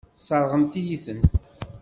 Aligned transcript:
Sseṛɣen-iyi-ten. 0.19 1.21